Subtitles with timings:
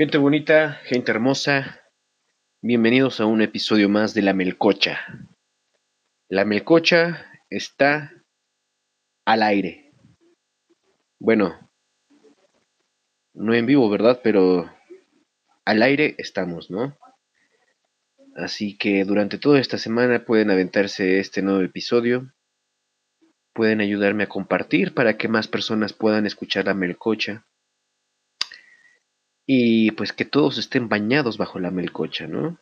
[0.00, 1.82] Gente bonita, gente hermosa,
[2.62, 4.98] bienvenidos a un episodio más de La Melcocha.
[6.30, 8.10] La Melcocha está
[9.26, 9.92] al aire.
[11.18, 11.70] Bueno,
[13.34, 14.22] no en vivo, ¿verdad?
[14.24, 14.72] Pero
[15.66, 16.96] al aire estamos, ¿no?
[18.36, 22.32] Así que durante toda esta semana pueden aventarse este nuevo episodio.
[23.52, 27.44] Pueden ayudarme a compartir para que más personas puedan escuchar la melcocha.
[29.52, 32.60] Y pues que todos estén bañados bajo la melcocha, ¿no?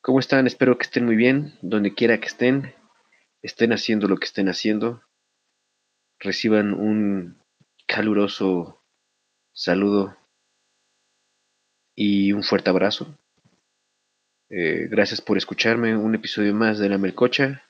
[0.00, 0.48] ¿Cómo están?
[0.48, 2.74] Espero que estén muy bien, donde quiera que estén,
[3.40, 5.00] estén haciendo lo que estén haciendo.
[6.18, 7.40] Reciban un
[7.86, 8.82] caluroso
[9.52, 10.16] saludo
[11.94, 13.16] y un fuerte abrazo.
[14.50, 15.96] Eh, gracias por escucharme.
[15.96, 17.62] Un episodio más de La Melcocha.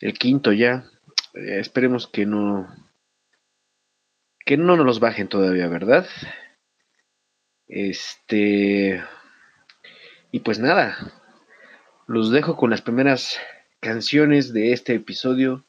[0.00, 0.90] El quinto ya.
[1.34, 2.66] Eh, esperemos que no.
[4.44, 6.06] Que no nos los bajen todavía, ¿verdad?
[7.68, 9.02] Este.
[10.30, 10.96] Y pues nada.
[12.06, 13.38] Los dejo con las primeras
[13.80, 15.64] canciones de este episodio.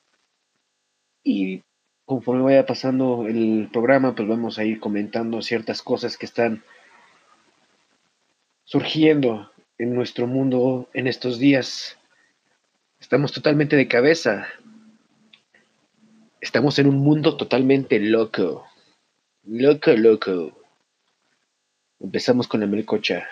[1.23, 1.63] Y
[2.05, 6.63] conforme vaya pasando el programa, pues vamos a ir comentando ciertas cosas que están
[8.65, 11.97] surgiendo en nuestro mundo en estos días.
[12.99, 14.47] Estamos totalmente de cabeza.
[16.44, 18.67] Estamos en un mundo totalmente loco.
[19.44, 20.52] Loco, loco.
[22.02, 23.25] Empezamos con la melcocha.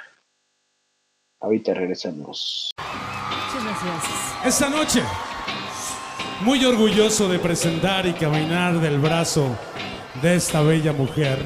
[1.41, 2.71] Ahorita regresamos.
[2.77, 4.45] Muchas gracias.
[4.45, 5.03] Esta noche,
[6.45, 9.57] muy orgulloso de presentar y caminar del brazo
[10.21, 11.37] de esta bella mujer.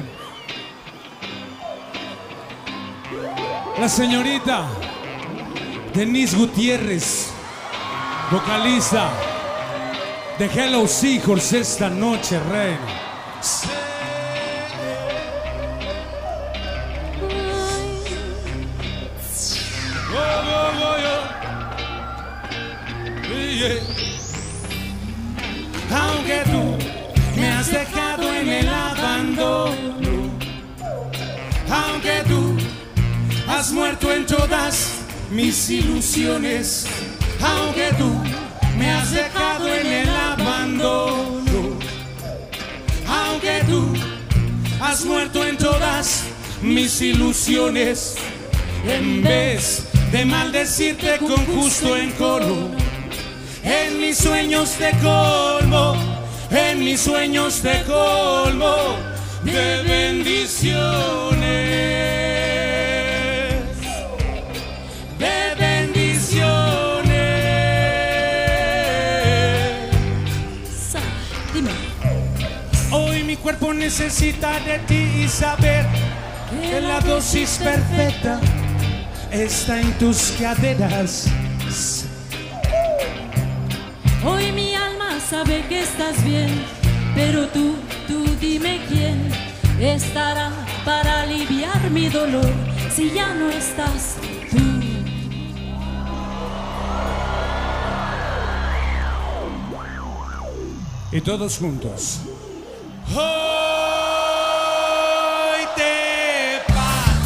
[3.76, 4.68] La señorita
[5.92, 7.34] Denise Gutiérrez,
[8.30, 9.10] vocalista
[10.38, 12.78] de Hello Seahorse esta noche, reina.
[25.90, 30.30] Aunque tú me has dejado en el abandono,
[31.70, 32.56] aunque tú
[33.48, 34.90] has muerto en todas
[35.30, 36.86] mis ilusiones,
[37.40, 38.35] aunque tú
[38.76, 41.78] me has dejado en el abandono,
[43.08, 43.94] aunque tú
[44.80, 46.24] has muerto en todas
[46.62, 48.16] mis ilusiones,
[48.86, 52.70] en vez de maldecirte con justo encono.
[53.62, 55.96] En mis sueños te colmo,
[56.50, 58.96] en mis sueños te colmo
[59.42, 61.36] de bendiciones,
[73.46, 75.86] cuerpo necesita de ti y saber
[76.68, 78.40] que la dosis perfecta
[79.30, 81.28] está en tus caderas.
[84.24, 86.60] Hoy mi alma sabe que estás bien,
[87.14, 87.76] pero tú,
[88.08, 89.30] tú dime quién
[89.78, 90.50] estará
[90.84, 92.52] para aliviar mi dolor
[92.92, 94.16] si ya no estás
[94.50, 94.58] tú.
[101.12, 102.22] Y todos juntos.
[103.08, 103.20] Hoy
[105.76, 107.20] te vas,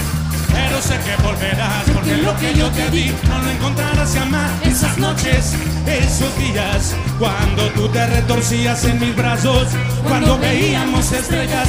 [0.53, 4.51] pero sé que volverás, porque lo que yo te di no lo encontrarás jamás.
[4.63, 5.55] Esas noches,
[5.87, 9.69] esos días, cuando tú te retorcías en mis brazos,
[10.07, 11.69] cuando veíamos estrellas.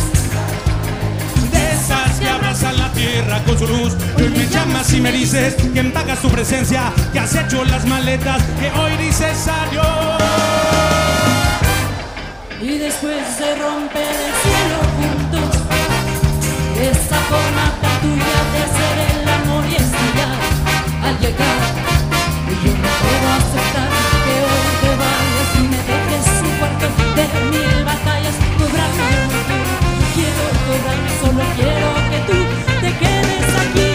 [1.52, 5.56] De esas que abrazan la tierra con su luz, hoy me llamas y me dices
[5.56, 10.51] que pagas tu presencia, que has hecho las maletas, que hoy dices adiós.
[12.64, 15.52] Y después de romper el cielo juntos,
[16.80, 20.38] esa forma tan tuya de hacer el amor y estallar
[21.03, 21.62] al llegar.
[22.46, 23.90] Y yo no puedo aceptar
[24.24, 26.88] que hoy te vayas y me dejes un cuarto
[27.18, 29.09] de mil batallas, cobrarme.
[29.97, 32.40] No quiero cobrarme, solo quiero que tú
[32.82, 33.90] te quedes aquí.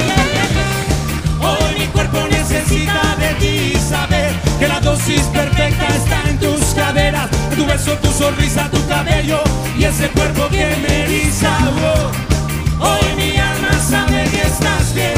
[1.40, 7.29] Hoy mi cuerpo necesita de ti saber que la dosis perfecta está en tus caderas,
[7.56, 9.41] tu beso, tu sonrisa, tu cabello
[9.79, 11.50] y ese cuerpo que me eriza.
[12.81, 15.14] Oh, Hoy mi alma sabe que estás bien,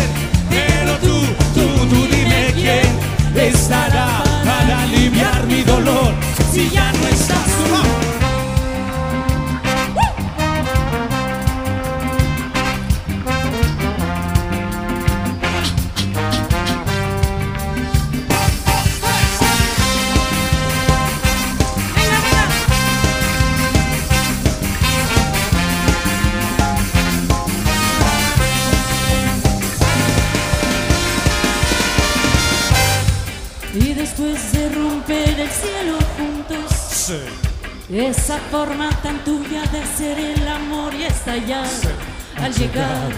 [0.48, 1.20] pero tú,
[1.54, 2.86] tú, tú dime quién
[3.34, 6.14] estará para aliviar mi dolor
[6.52, 7.97] si ya no estás tú.
[33.74, 36.72] Después de romper el cielo juntos,
[37.06, 37.18] Sí.
[37.94, 41.66] esa forma tan tuya de hacer el amor y estallar
[42.42, 43.10] al llegar.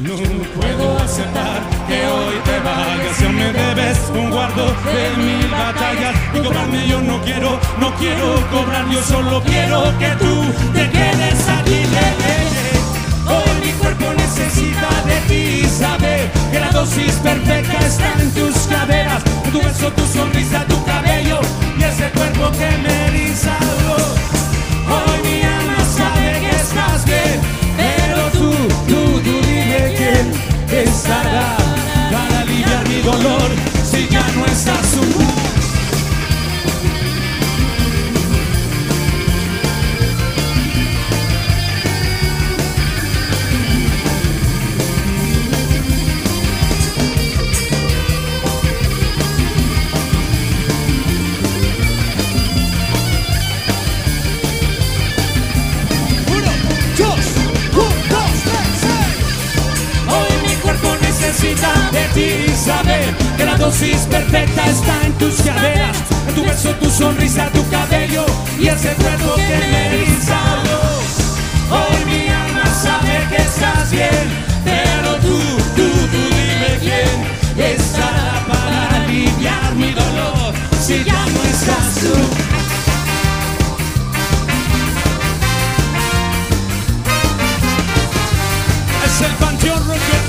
[0.00, 0.14] No
[0.60, 6.14] puedo aceptar que hoy te vayas Si aún me debes un guardo de mil batallas
[6.34, 10.44] Y cobrarme yo no quiero, no quiero cobrar Yo solo quiero que tú
[10.74, 11.86] te quedes aquí.
[13.28, 15.47] Hoy mi cuerpo necesita de ti
[15.78, 20.84] Saber que la dosis perfecta está en tus caderas En tu beso, tu sonrisa, tu
[20.84, 21.38] cabello
[21.78, 23.56] Y ese cuerpo que me eriza.
[24.90, 27.40] Hoy mi alma sabe que estás bien
[27.76, 28.50] Pero tú,
[28.88, 31.56] tú, tú dime quién estará
[32.10, 33.50] Para aliviar mi dolor
[33.84, 35.37] si ya no estás tú
[62.68, 65.96] saber que la dosis perfecta está en tus caderas,
[66.28, 68.26] en tu beso, tu sonrisa, tu cabello
[68.60, 70.40] y ese cuerpo que me eriza.
[71.70, 74.26] Hoy mi alma sabe que estás bien,
[74.64, 75.36] pero tú,
[75.76, 77.16] tú, tú dime quién
[77.72, 80.52] estará para aliviar mi dolor
[80.84, 82.14] si ya no estás tú.
[89.06, 90.27] Es el panteón rock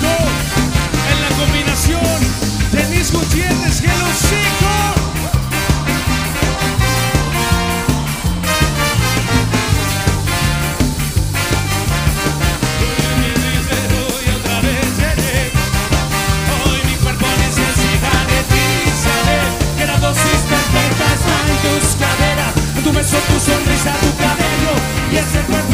[18.49, 18.65] ti
[19.05, 19.45] saber
[19.77, 22.53] que la dosis perfecta está en tus caderas,
[22.83, 24.73] tu beso, tu sonrisa, tu cabello
[25.11, 25.68] y ese cuerpo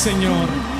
[0.00, 0.79] señor.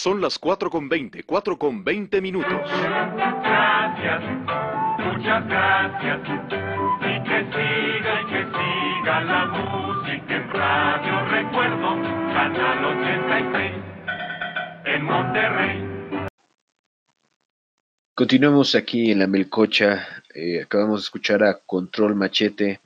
[0.00, 0.20] son.
[0.20, 2.52] Las 4 con 20, 4 con 20 minutos.
[2.52, 4.22] Gracias,
[4.98, 6.20] muchas gracias.
[7.00, 11.24] Y que siga y que siga la música en radio.
[11.26, 12.02] Recuerdo,
[12.32, 13.72] Canal 86
[14.86, 15.90] en Monterrey.
[18.14, 20.06] Continuamos aquí en la Melcocha.
[20.34, 22.80] eh, acabamos de escuchar a Control Machete,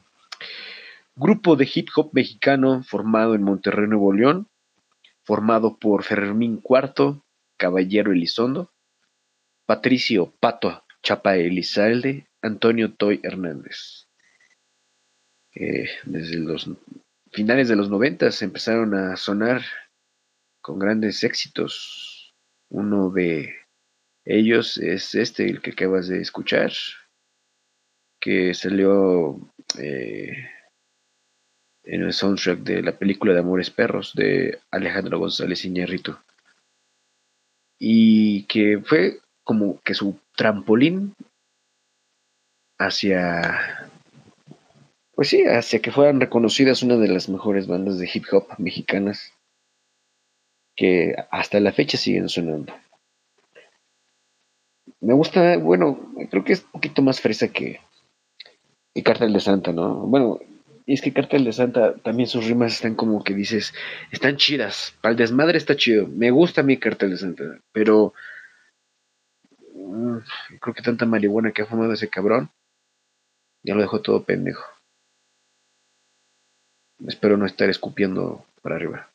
[1.16, 4.49] grupo de hip hop mexicano formado en Monterrey, Nuevo León,
[5.25, 7.25] formado por Fermín Cuarto,
[7.59, 8.73] Caballero Elizondo,
[9.66, 14.09] Patricio Pato Chapa Elizalde, Antonio Toy Hernández.
[15.54, 16.69] Eh, desde los
[17.31, 19.62] finales de los noventas empezaron a sonar
[20.62, 22.35] con grandes éxitos.
[22.71, 23.54] Uno de
[24.25, 26.73] ellos es este, el que acabas de escuchar,
[28.19, 29.38] que salió
[29.78, 30.49] eh,
[31.84, 36.16] en el soundtrack de la película de Amores Perros de Alejandro González Iñárritu.
[37.78, 41.14] Y que fue como que su trampolín
[42.78, 43.90] hacia,
[45.14, 49.32] pues sí, hacia que fueran reconocidas una de las mejores bandas de hip hop mexicanas
[50.76, 52.72] que hasta la fecha siguen sonando.
[55.00, 57.80] Me gusta, bueno, creo que es un poquito más fresa que,
[58.94, 59.96] que Cartel de Santa, ¿no?
[60.06, 60.40] Bueno,
[60.86, 63.72] es que Cartel de Santa también sus rimas están como que dices,
[64.10, 68.12] están chidas, para el desmadre está chido, me gusta mi Cartel de Santa, pero
[69.74, 70.18] mm,
[70.60, 72.50] creo que tanta marihuana que ha fumado ese cabrón,
[73.62, 74.64] ya lo dejó todo pendejo.
[77.06, 79.10] Espero no estar escupiendo para arriba.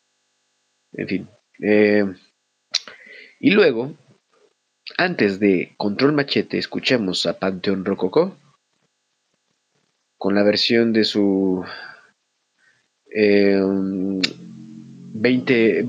[0.93, 1.29] En fin.
[1.61, 2.05] eh,
[3.39, 3.93] y luego,
[4.97, 8.35] antes de Control Machete, escuchamos a Panteón Rococó
[10.19, 11.65] con la versión de su
[13.09, 15.87] eh, 20,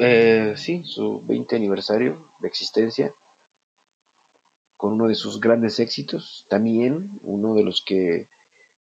[0.00, 3.12] eh, sí, su 20 aniversario de existencia,
[4.76, 8.28] con uno de sus grandes éxitos, también uno de los que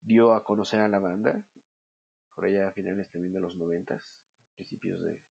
[0.01, 1.49] dio a conocer a la banda,
[2.35, 4.25] por allá a finales también de los noventas,
[4.55, 5.23] principios de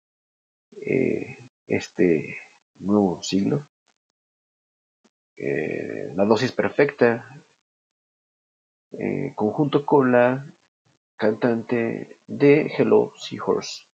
[0.82, 2.36] eh, este
[2.78, 3.64] nuevo siglo.
[5.36, 7.40] Eh, la dosis perfecta,
[8.92, 10.46] eh, conjunto con la
[11.16, 13.86] cantante de Hello Seahorse,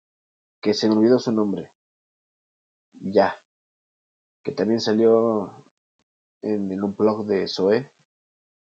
[0.61, 1.73] que se me olvidó su nombre.
[2.93, 3.37] Ya,
[4.45, 5.65] que también salió
[6.43, 7.91] en, un blog de Zoe.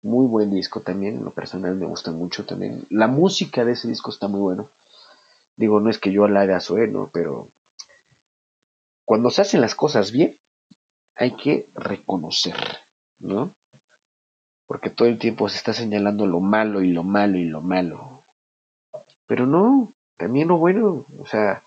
[0.01, 2.85] Muy buen disco también, en lo personal me gusta mucho también.
[2.89, 4.69] La música de ese disco está muy bueno.
[5.55, 7.09] Digo, no es que yo la haga Zoe, ¿no?
[7.11, 7.49] Pero
[9.05, 10.37] cuando se hacen las cosas bien,
[11.15, 12.55] hay que reconocer,
[13.19, 13.55] ¿no?
[14.67, 18.23] Porque todo el tiempo se está señalando lo malo y lo malo y lo malo.
[19.25, 21.63] Pero no, también lo bueno, o sea,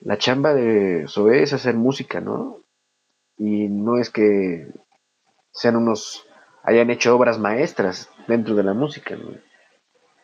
[0.00, 2.60] la chamba de Zoe es hacer música, ¿no?
[3.38, 4.68] Y no es que
[5.52, 6.26] sean unos,
[6.62, 9.30] hayan hecho obras maestras dentro de la música, ¿no?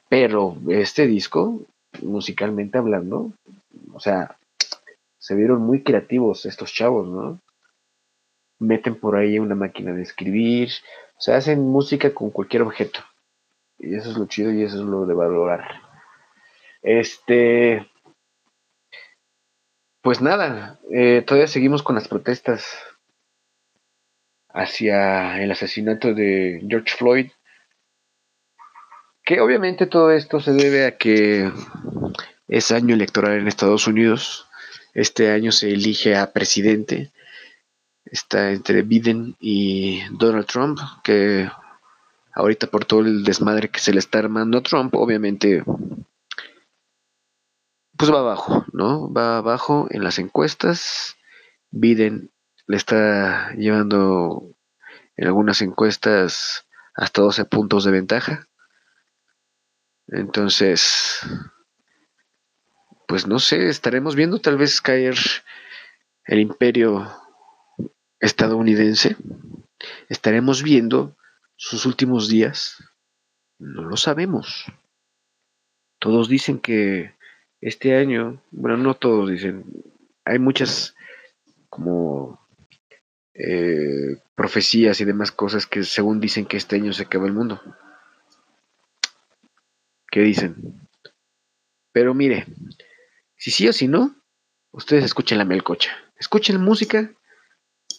[0.09, 1.63] Pero este disco,
[2.03, 3.33] musicalmente hablando,
[3.93, 4.37] o sea,
[5.19, 7.41] se vieron muy creativos estos chavos, ¿no?
[8.59, 10.71] meten por ahí una máquina de escribir,
[11.19, 13.01] o sea, hacen música con cualquier objeto.
[13.77, 15.83] Y eso es lo chido y eso es lo de valorar.
[16.81, 17.91] Este,
[20.01, 22.65] pues nada, eh, todavía seguimos con las protestas
[24.51, 27.31] hacia el asesinato de George Floyd.
[29.25, 31.51] Que obviamente todo esto se debe a que
[32.47, 34.47] es año electoral en Estados Unidos.
[34.95, 37.11] Este año se elige a presidente.
[38.11, 41.51] Está entre Biden y Donald Trump, que
[42.33, 45.65] ahorita por todo el desmadre que se le está armando a Trump, obviamente
[47.99, 49.13] pues va abajo, ¿no?
[49.13, 51.17] Va abajo en las encuestas.
[51.71, 52.31] Biden
[52.69, 54.55] le está llevando
[55.17, 58.47] en algunas encuestas hasta 12 puntos de ventaja.
[60.07, 61.21] Entonces,
[63.09, 65.17] pues no sé, estaremos viendo tal vez caer
[66.25, 67.11] el imperio
[68.21, 69.17] estadounidense.
[70.09, 71.17] Estaremos viendo
[71.57, 72.83] sus últimos días.
[73.59, 74.67] No lo sabemos.
[75.99, 77.15] Todos dicen que
[77.61, 79.65] este año, bueno, no todos dicen,
[80.25, 80.95] hay muchas
[81.69, 82.41] como
[83.35, 87.61] eh, profecías y demás cosas que según dicen que este año se acaba el mundo.
[90.11, 90.81] ¿Qué dicen?
[91.93, 92.47] Pero mire,
[93.37, 94.15] si sí o si no,
[94.71, 95.97] ustedes escuchen la melcocha.
[96.19, 97.13] Escuchen música,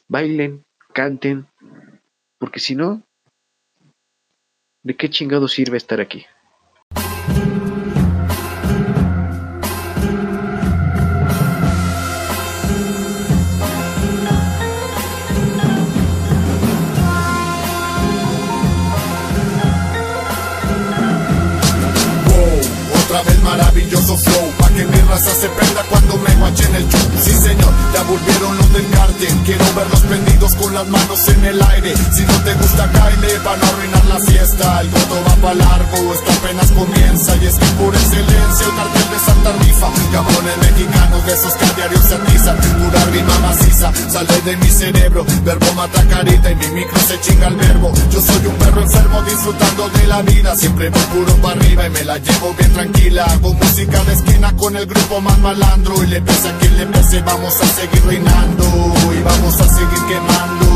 [0.09, 1.47] bailen, canten,
[2.39, 3.03] porque si no,
[4.83, 6.25] ¿de qué chingado sirve estar aquí?
[23.03, 26.89] Otra vez maravilloso flow Pa' que mi raza se prenda cuando me guache en el
[26.89, 29.09] show Sí señor, ya volvieron los del cartel
[29.45, 31.93] Quiero verlos prendidos con las manos en el aire.
[32.13, 34.81] Si no te gusta Kyle, van a arruinar la fiesta.
[34.81, 37.35] El goto va pa' largo, esto apenas comienza.
[37.37, 41.65] Y es que por excelencia el cartel de Santa Rifa Cabrones mexicanos de esos que
[41.65, 45.25] a diario se atizan Pura rima maciza, sale de mi cerebro.
[45.43, 47.91] Verbo mata carita y mi micro se chinga el verbo.
[48.11, 50.55] Yo soy un perro enfermo disfrutando de la vida.
[50.55, 53.25] Siempre voy puro pa' arriba y me la llevo bien tranquila.
[53.25, 56.85] Hago música de esquina con el grupo más malandro Y le pese a quien le
[56.87, 60.68] pese, vamos a seguir reinando Y vamos a seguir quemando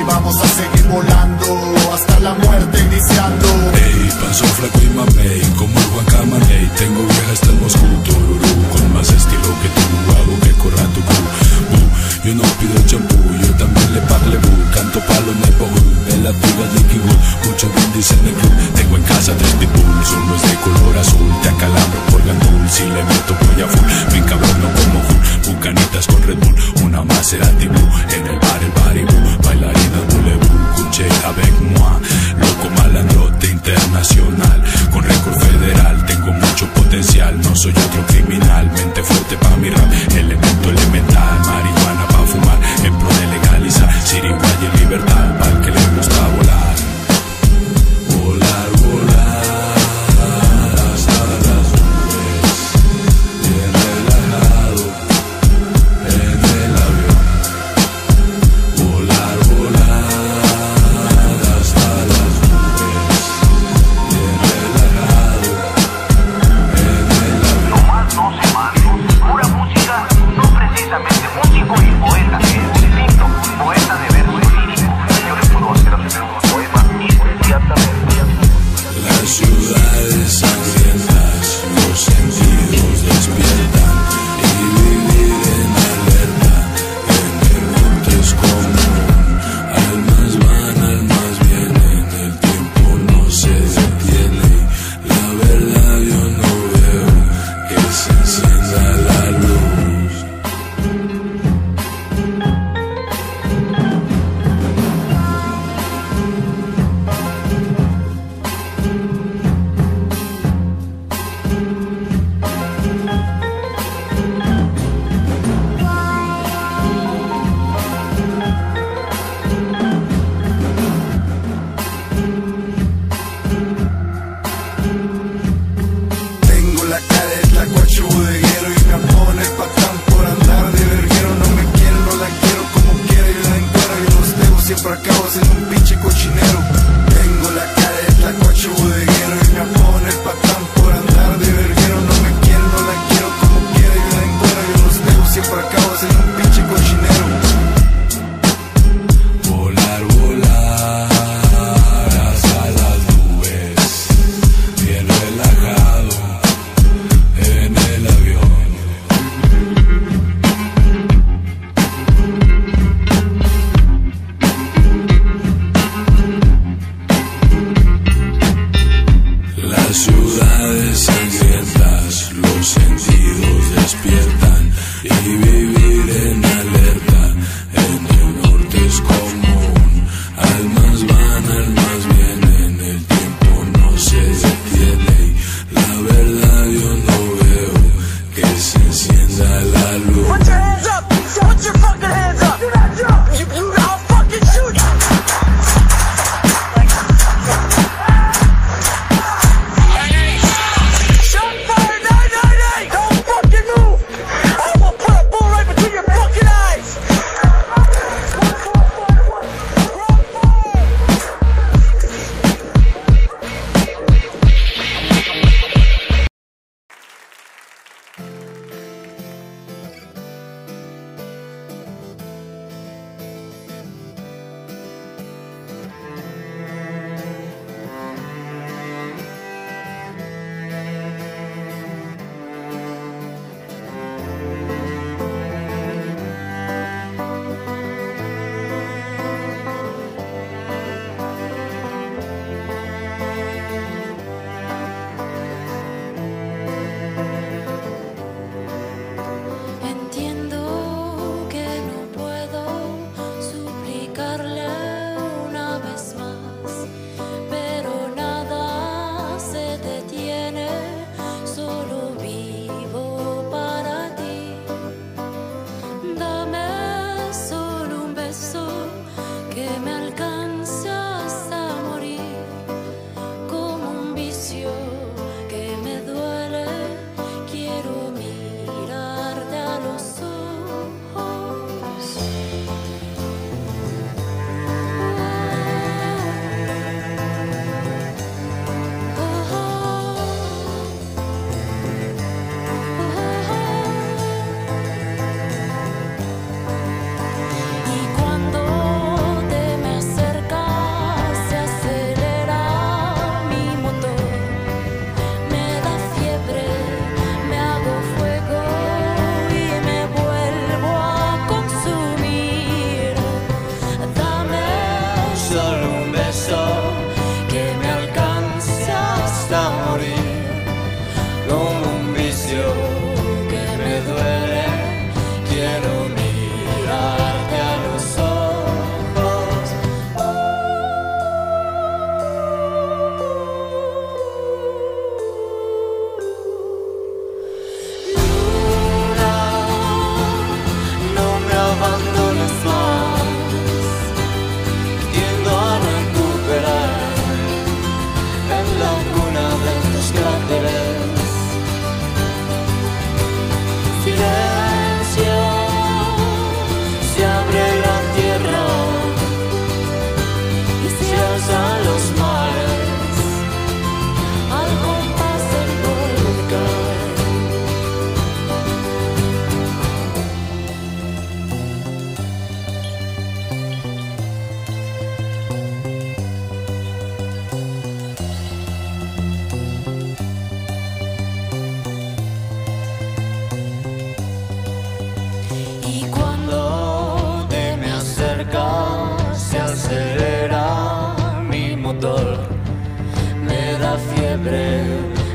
[0.00, 1.46] Y vamos a seguir volando
[1.92, 3.46] Hasta la muerte iniciando.
[3.74, 6.70] Ey, panzo flaco y mamey, como el Juan Camaney.
[6.76, 11.00] Tengo vieja hasta el Moscú, tururú Con más estilo que tú, hago que corra tu
[11.00, 11.80] Bu,
[12.24, 14.52] Yo no pido champú, yo también le parle bu.
[14.74, 19.02] Canto palo neighborhood, de la tuya de Kingwood Mucho brindis en el club, tengo en
[19.04, 20.10] casa tres pitbulls.
[20.24, 24.12] Uno es de color azul, te acalambro por gandul Si le meto voy a full,
[24.12, 28.60] bien cabrón no como Hulk Bucanitas con Red Bull, una Maserati Blue En el bar,
[28.62, 31.94] el baribú, bailarinas boulevou Cuche avec moi,
[32.38, 34.58] loco malandrote internacional
[34.92, 39.90] Con récord federal, tengo mucho potencial No soy otro criminal, mente fuerte pa' mi rap
[40.16, 45.59] Elemento elemental, marihuana pa' fumar En pro de legalizar, siriguaya y libertad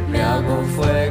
[0.09, 1.04] me hago fuego.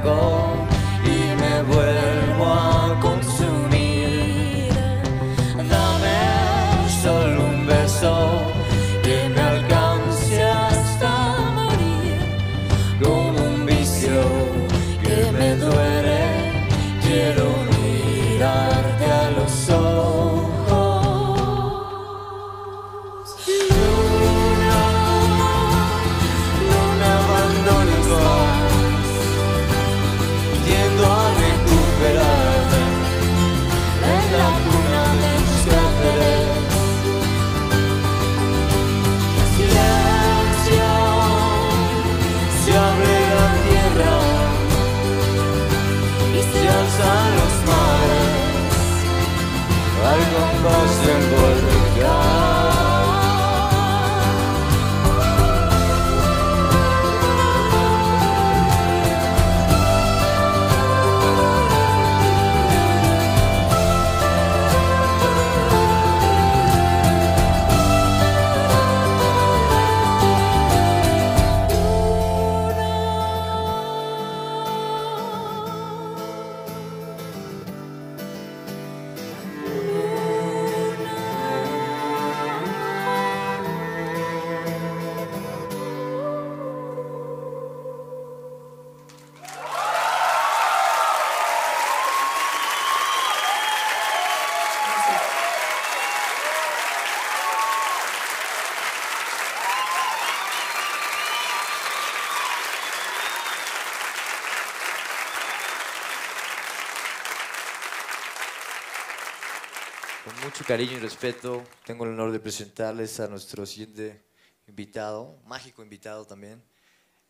[110.77, 114.25] cariño y respeto, tengo el honor de presentarles a nuestro siguiente
[114.67, 116.61] invitado, mágico invitado también,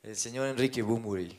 [0.02, 1.38] el señor Enrique Bumuri.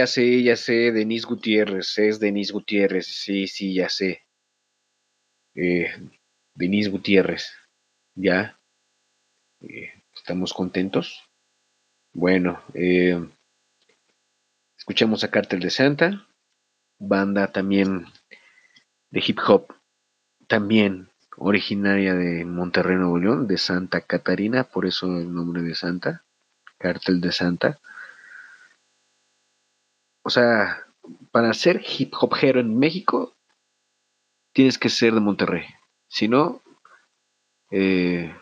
[0.00, 4.22] Ya sé, ya sé, Denise Gutiérrez, es Denise Gutiérrez, sí, sí, ya sé.
[5.54, 5.90] Eh,
[6.54, 7.52] Denise Gutiérrez,
[8.14, 8.58] ya.
[9.60, 11.22] Eh, ¿Estamos contentos?
[12.14, 13.28] Bueno, eh,
[14.78, 16.26] escuchamos a Cartel de Santa,
[16.98, 18.06] banda también
[19.10, 19.66] de hip hop,
[20.46, 26.24] también originaria de Monterrey, Nuevo León, de Santa Catarina, por eso el nombre de Santa,
[26.78, 27.80] Cartel de Santa.
[30.22, 30.86] O sea,
[31.30, 33.36] para ser hip hopero en México,
[34.52, 35.64] tienes que ser de Monterrey.
[36.08, 36.62] Si no,
[37.70, 38.34] eh,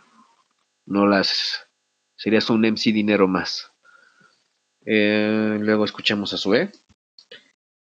[0.87, 1.69] no las
[2.17, 3.71] serías un MC dinero más.
[4.85, 6.73] Eh, luego escuchamos a Sue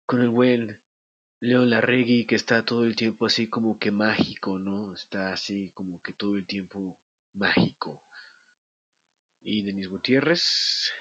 [0.06, 0.84] con el buen
[1.40, 4.94] León Larregui que está todo el tiempo así como que mágico, ¿no?
[4.94, 7.00] Está así como que todo el tiempo
[7.32, 8.02] mágico.
[9.40, 10.92] Y Denis Gutiérrez.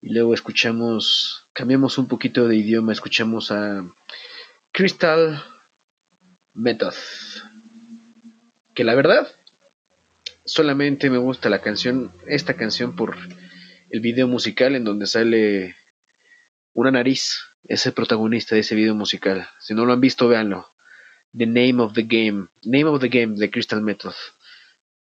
[0.00, 3.82] Y luego escuchamos, cambiamos un poquito de idioma, escuchamos a
[4.72, 5.42] Crystal
[6.52, 6.92] Method.
[8.74, 9.26] Que la verdad,
[10.44, 13.16] solamente me gusta la canción, esta canción por
[13.88, 15.76] el video musical en donde sale
[16.74, 19.48] una nariz, es el protagonista de ese video musical.
[19.58, 20.68] Si no lo han visto, véanlo.
[21.34, 24.14] The Name of the Game, Name of the Game de Crystal Method.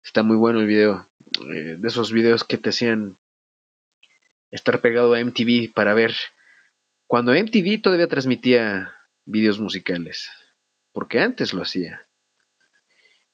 [0.05, 1.09] Está muy bueno el video.
[1.51, 3.17] Eh, de esos videos que te hacían
[4.51, 6.15] estar pegado a MTV para ver
[7.13, 8.91] cuando MTV todavía transmitía
[9.27, 10.31] videos musicales,
[10.93, 12.07] porque antes lo hacía.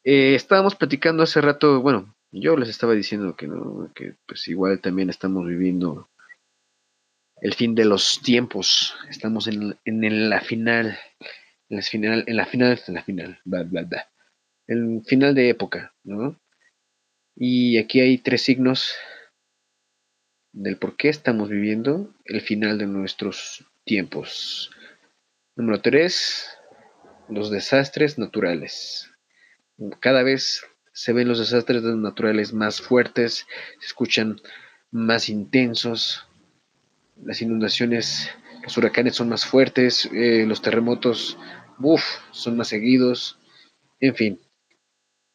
[0.03, 4.81] Eh, estábamos platicando hace rato, bueno, yo les estaba diciendo que no, que pues igual
[4.81, 6.09] también estamos viviendo
[7.41, 10.99] el fin de los tiempos, estamos en, en la final,
[11.69, 14.09] en la final, en la final, en la final, bla,
[14.67, 16.35] el final de época, ¿no?
[17.37, 18.93] Y aquí hay tres signos
[20.59, 24.73] del por qué estamos viviendo el final de nuestros tiempos.
[25.55, 26.49] Número 3.
[27.29, 29.09] Los desastres naturales.
[30.01, 33.47] Cada vez se ven los desastres naturales más fuertes,
[33.79, 34.41] se escuchan
[34.91, 36.27] más intensos,
[37.23, 38.29] las inundaciones,
[38.65, 41.39] los huracanes son más fuertes, eh, los terremotos,
[41.79, 43.39] uff, son más seguidos,
[44.01, 44.41] en fin.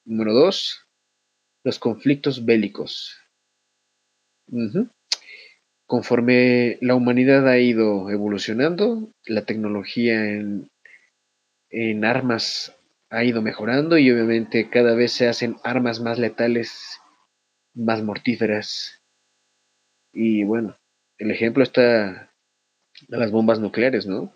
[0.03, 0.85] Número 2.
[1.63, 3.17] Los conflictos bélicos.
[5.85, 10.69] Conforme la humanidad ha ido evolucionando, la tecnología en,
[11.69, 12.75] en armas
[13.09, 16.99] ha ido mejorando y obviamente cada vez se hacen armas más letales,
[17.75, 19.01] más mortíferas.
[20.11, 20.77] Y bueno,
[21.17, 22.31] el ejemplo está
[23.07, 24.35] de las bombas nucleares, ¿no?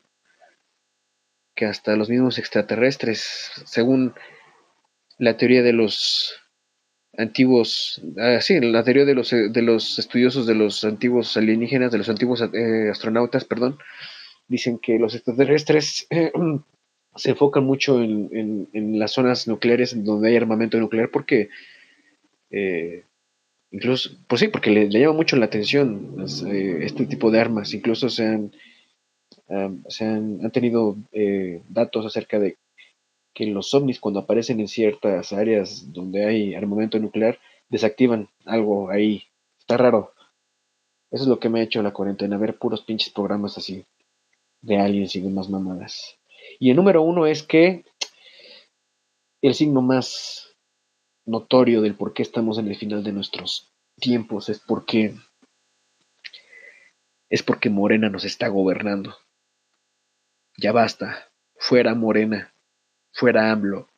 [1.56, 4.14] Que hasta los mismos extraterrestres, según
[5.18, 6.36] la teoría de los
[7.18, 11.98] antiguos, ah, sí, la teoría de los, de los estudiosos de los antiguos alienígenas, de
[11.98, 13.78] los antiguos eh, astronautas, perdón,
[14.48, 16.32] dicen que los extraterrestres eh,
[17.16, 21.50] se enfocan mucho en, en, en, las zonas nucleares donde hay armamento nuclear porque
[22.52, 23.04] eh,
[23.72, 27.74] incluso, pues sí, porque le, llama mucho la atención las, eh, este tipo de armas,
[27.74, 28.52] incluso se han,
[29.48, 32.58] um, se han, han tenido eh, datos acerca de
[33.38, 37.38] que los ovnis cuando aparecen en ciertas áreas donde hay armamento nuclear
[37.70, 39.26] desactivan algo ahí.
[39.60, 40.16] Está raro.
[41.12, 43.86] Eso es lo que me ha hecho la cuarentena, ver puros pinches programas así
[44.62, 46.18] de aliens y demás mamadas.
[46.60, 47.86] Y el número uno es que
[49.44, 50.56] el signo más
[51.24, 55.14] notorio del por qué estamos en el final de nuestros tiempos es porque
[57.30, 59.16] es porque Morena nos está gobernando.
[60.58, 62.52] Ya basta, fuera Morena
[63.18, 63.90] fuera AMLO.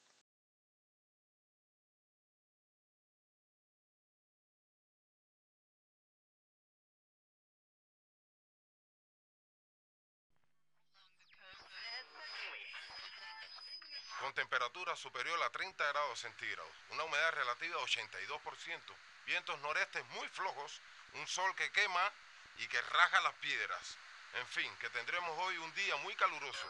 [14.22, 20.28] Con temperatura superior a 30 grados centígrados, una humedad relativa de 82%, vientos norestes muy
[20.30, 20.82] flojos,
[21.16, 22.14] un sol que quema
[22.60, 23.98] y que raja las piedras.
[24.36, 26.68] En fin, que tendremos hoy un día muy caluroso.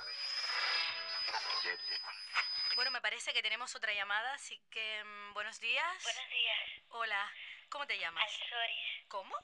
[2.75, 6.03] Bueno, me parece que tenemos otra llamada, así que mm, buenos días.
[6.03, 6.59] Buenos días.
[6.89, 7.31] Hola,
[7.69, 8.23] ¿cómo te llamas?
[8.23, 9.07] Alzoris.
[9.07, 9.35] ¿Cómo?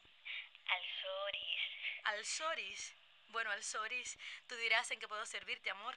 [0.67, 1.61] Alzoris.
[2.03, 2.95] Alzoris.
[3.29, 4.17] Bueno, Alzoris,
[4.47, 5.95] tú dirás en qué puedo servirte, amor.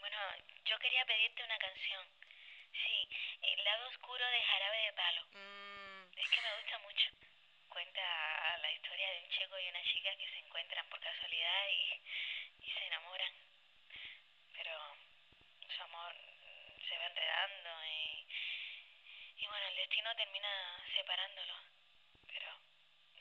[0.00, 0.16] Bueno,
[0.64, 2.06] yo quería pedirte una canción.
[2.72, 3.08] Sí,
[3.42, 5.26] El lado oscuro de Jarabe de Palo.
[5.32, 5.55] Mm,
[20.94, 21.54] separándolo,
[22.26, 22.50] pero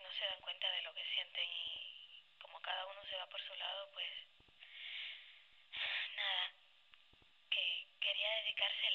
[0.03, 3.41] no se dan cuenta de lo que sienten y como cada uno se va por
[3.41, 4.09] su lado, pues
[6.15, 6.51] nada,
[7.49, 8.91] que quería dedicarse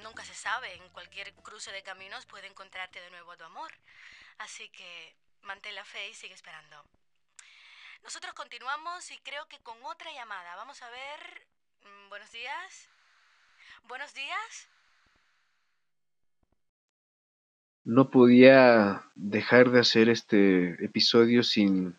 [0.00, 0.74] nunca se sabe.
[0.74, 3.70] En cualquier cruce de caminos puede encontrarte de nuevo a tu amor.
[4.38, 6.84] Así que mantén la fe y sigue esperando.
[8.02, 10.56] Nosotros continuamos y creo que con otra llamada.
[10.56, 11.46] Vamos a ver.
[11.82, 12.88] Mm, Buenos días.
[13.84, 14.68] Buenos días.
[17.84, 21.98] No podía dejar de hacer este episodio sin,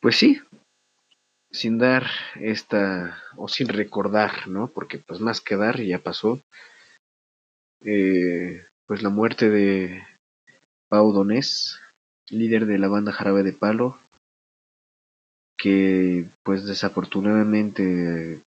[0.00, 0.40] pues sí,
[1.50, 4.68] sin dar esta, o sin recordar, ¿no?
[4.68, 6.40] Porque pues más que dar, ya pasó,
[7.84, 10.02] eh, pues la muerte de
[10.88, 11.80] Pau Donés,
[12.28, 13.98] líder de la banda Jarabe de Palo,
[15.58, 18.42] que pues desafortunadamente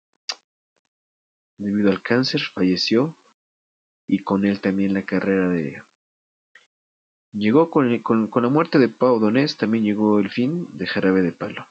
[1.60, 3.16] debido al cáncer falleció.
[4.06, 5.82] Y con él también la carrera de
[7.32, 11.22] llegó con, con, con la muerte de Pau Donés también llegó el fin de Jarabe
[11.22, 11.68] de Palo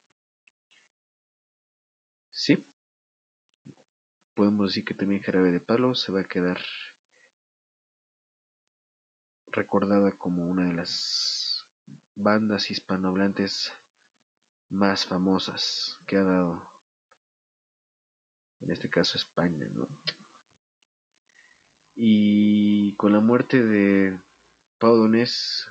[2.32, 2.64] sí
[4.34, 6.60] podemos decir que también Jarabe de Palo se va a quedar
[9.46, 11.70] recordada como una de las
[12.16, 13.72] bandas hispanohablantes
[14.70, 16.72] más famosas que ha dado
[18.60, 19.88] en este caso España, ¿no?
[21.94, 24.18] Y con la muerte de
[24.78, 25.70] Pau Donés,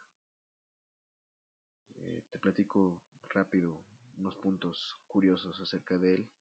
[1.95, 3.83] eh, te platico rápido
[4.17, 6.31] unos puntos curiosos acerca de él.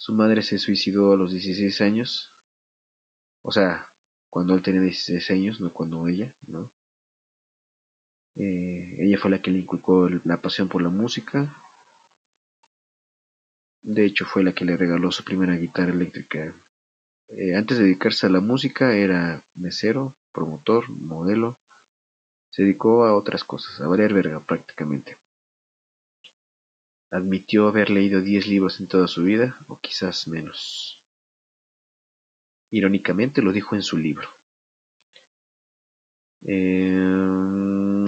[0.00, 2.32] Su madre se suicidó a los 16 años,
[3.44, 3.92] o sea,
[4.30, 6.70] cuando él tenía 16 años, no cuando ella, ¿no?
[8.34, 11.54] Eh, ella fue la que le inculcó la pasión por la música.
[13.82, 16.54] De hecho, fue la que le regaló su primera guitarra eléctrica.
[17.28, 21.56] Eh, antes de dedicarse a la música, era mesero, promotor, modelo.
[22.50, 25.18] Se dedicó a otras cosas, a valer verga prácticamente.
[27.10, 31.02] Admitió haber leído 10 libros en toda su vida, o quizás menos.
[32.70, 34.28] Irónicamente lo dijo en su libro.
[36.46, 38.04] Eh,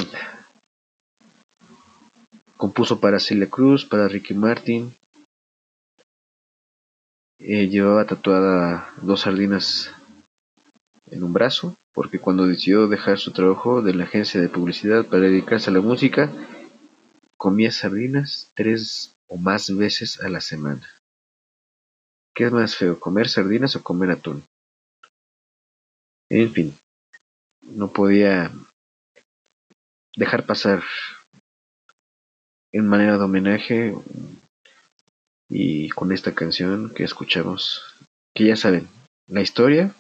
[2.57, 4.95] compuso para Celia Cruz, para Ricky Martin.
[7.41, 9.93] Eh, llevaba tatuada dos sardinas
[11.11, 15.23] en un brazo, porque cuando decidió dejar su trabajo de la agencia de publicidad para
[15.23, 16.31] dedicarse a la música,
[17.43, 20.89] comía sardinas tres o más veces a la semana.
[22.33, 24.45] ¿Qué es más feo, comer sardinas o comer atún?
[26.31, 26.79] En fin,
[27.63, 28.53] no podía
[30.17, 30.85] dejar pasar
[32.71, 33.93] en manera de homenaje
[35.49, 37.83] y con esta canción que escuchamos,
[38.37, 38.87] que ya saben,
[39.27, 39.97] la historia,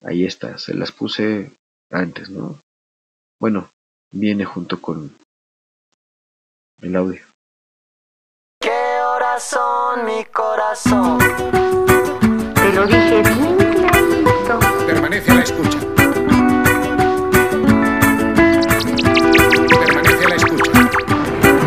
[0.00, 1.52] ahí está, se las puse
[1.90, 2.58] antes, ¿no?
[3.38, 3.68] Bueno,
[4.10, 5.14] viene junto con
[6.84, 7.20] el audio.
[8.60, 11.18] ¿Qué horas son mi corazón?
[12.54, 14.58] Te lo dije bien clarito.
[14.86, 15.78] Permanece a la escucha.
[19.80, 20.70] Permanece a la escucha.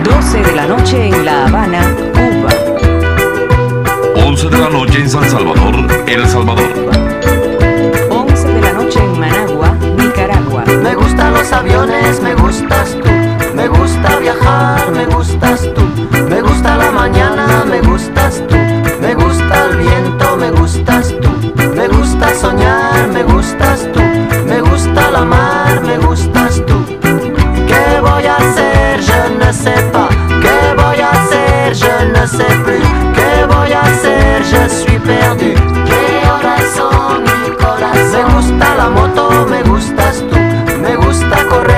[0.04, 1.82] 12 de la noche en La Habana,
[2.14, 2.50] Cuba.
[4.24, 5.76] 11 de la noche en San Salvador,
[6.08, 6.72] El Salvador.
[8.12, 10.64] 11 de la noche en Managua, Nicaragua.
[10.66, 13.17] Me gustan los aviones, me gustas tú.
[14.28, 15.82] Me gusta viajar, me gustas tú.
[16.30, 18.58] Me gusta la mañana, me gustas tú.
[19.00, 21.30] Me gusta el viento, me gustas tú.
[21.74, 24.02] Me gusta soñar, me gustas tú.
[24.46, 26.76] Me gusta la mar, me gustas tú.
[27.70, 29.00] ¿Qué voy a hacer?
[29.00, 30.10] Je ne sais pas.
[30.44, 31.74] ¿Qué voy a hacer?
[31.74, 32.84] Je ne sais plus.
[33.16, 34.44] ¿Qué voy a hacer?
[34.44, 35.54] Je suis perdu.
[35.90, 38.12] ¿Qué horas son mi corazón?
[38.12, 40.36] Me gusta la moto, me gustas tú.
[40.82, 41.77] Me gusta correr,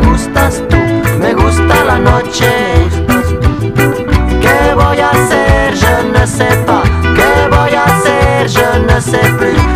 [0.00, 0.76] me gustas tú.
[1.20, 2.50] Me gusta la noche.
[4.40, 5.74] ¿Qué voy a hacer?
[5.74, 6.82] Je ne sais pas.
[7.16, 8.48] ¿Qué voy a hacer?
[8.48, 9.67] Je ne sais plus.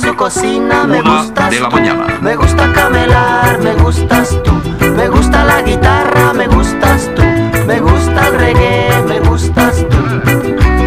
[0.00, 1.76] su cocina, me Una gustas de la tú.
[1.76, 2.06] mañana.
[2.20, 4.52] Me gusta camelar, me gustas tú.
[4.96, 7.22] Me gusta la guitarra, me gustas tú.
[7.66, 9.98] Me gusta el reggae, me gustas tú.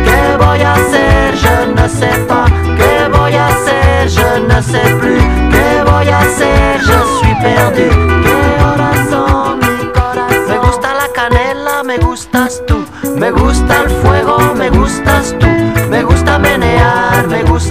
[0.05, 1.35] ¿Qué voy a hacer?
[1.35, 2.49] Je ne sais pas.
[2.77, 4.09] ¿Qué voy a hacer?
[4.09, 5.21] Je ne sais plus.
[5.51, 6.79] ¿Qué voy a hacer?
[6.81, 7.89] Je suis perdu.
[8.23, 10.47] ¿Qué corazón, mi corazón?
[10.49, 12.83] Me gusta la canela, me gustas tú.
[13.17, 15.47] Me gusta el fuego, me gustas tú.
[15.89, 17.70] Me gusta menear, me gusta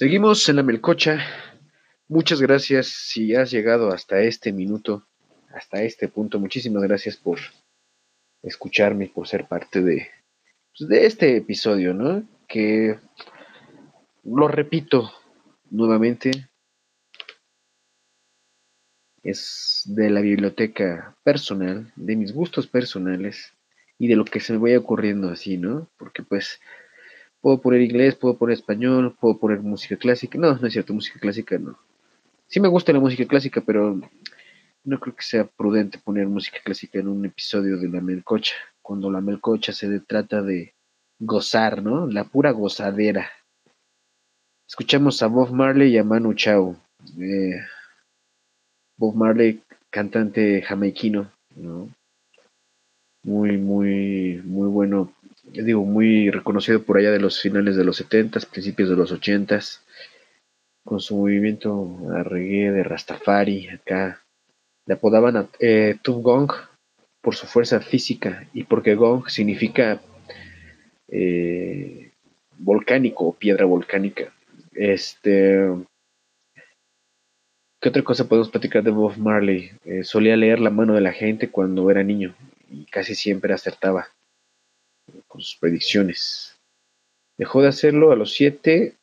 [0.00, 1.18] Seguimos en la melcocha.
[2.08, 5.06] Muchas gracias si has llegado hasta este minuto,
[5.50, 6.40] hasta este punto.
[6.40, 7.38] Muchísimas gracias por
[8.42, 10.08] escucharme, por ser parte de,
[10.74, 12.26] pues, de este episodio, ¿no?
[12.48, 12.98] Que
[14.24, 15.12] lo repito
[15.68, 16.48] nuevamente,
[19.22, 23.52] es de la biblioteca personal, de mis gustos personales
[23.98, 25.90] y de lo que se me vaya ocurriendo así, ¿no?
[25.98, 26.58] Porque pues
[27.40, 30.38] puedo poner inglés, puedo poner español, puedo poner música clásica.
[30.38, 31.78] No, no es cierto, música clásica no.
[32.46, 34.00] Sí me gusta la música clásica, pero
[34.84, 39.10] no creo que sea prudente poner música clásica en un episodio de la melcocha, cuando
[39.10, 40.74] la melcocha se trata de
[41.18, 42.06] gozar, ¿no?
[42.06, 43.30] La pura gozadera.
[44.66, 46.76] Escuchamos a Bob Marley y a Manu Chao.
[47.18, 47.60] Eh,
[48.96, 51.88] Bob Marley, cantante jamaiquino, ¿no?
[53.22, 55.12] Muy, muy, muy bueno.
[55.44, 59.60] Digo, muy reconocido por allá de los finales de los 70 principios de los 80
[60.84, 64.22] con su movimiento a reggae de Rastafari, acá.
[64.86, 66.50] Le apodaban a eh, Tub Gong
[67.20, 70.00] por su fuerza física y porque Gong significa
[71.08, 72.12] eh,
[72.58, 74.32] volcánico o piedra volcánica.
[74.72, 75.68] Este.
[77.80, 79.70] ¿Qué otra cosa podemos platicar de Bob Marley?
[79.84, 82.34] Eh, solía leer la mano de la gente cuando era niño
[82.68, 84.08] y casi siempre acertaba
[85.30, 86.56] con sus predicciones.
[87.38, 88.96] Dejó de hacerlo a los siete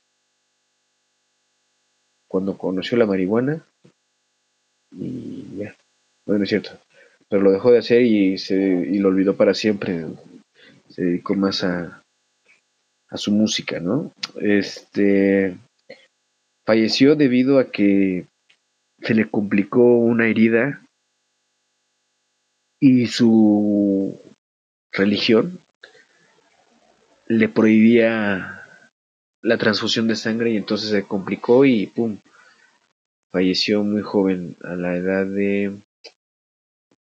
[2.29, 3.65] cuando conoció la marihuana
[4.91, 5.75] y ya,
[6.27, 6.71] bueno, es cierto,
[7.29, 10.05] pero lo dejó de hacer y, se, y lo olvidó para siempre.
[10.89, 12.03] Se dedicó más a,
[13.09, 14.11] a su música, ¿no?
[14.41, 15.57] Este
[16.65, 18.25] falleció debido a que
[19.01, 20.83] se le complicó una herida
[22.81, 24.19] y su
[24.91, 25.61] religión
[27.27, 28.63] le prohibía
[29.41, 32.17] la transfusión de sangre y entonces se complicó y pum
[33.29, 35.77] falleció muy joven a la edad de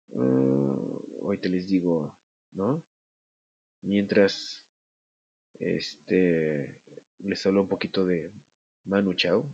[0.08, 2.16] uh, hoy te les digo
[2.52, 2.82] no
[3.82, 4.68] mientras
[5.58, 6.80] este
[7.18, 8.32] les hablo un poquito de
[8.84, 9.46] Manu Chao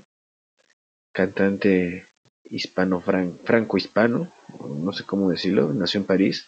[1.12, 2.06] cantante
[2.44, 4.32] hispano franco-hispano
[4.78, 6.46] no sé cómo decirlo nació en París